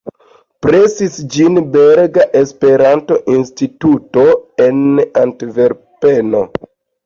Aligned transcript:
Presis 0.65 1.19
ĝin 1.35 1.59
Belga 1.75 2.25
Esperanto-Instituto 2.41 4.27
en 4.69 4.83
Antverpeno. 5.27 6.47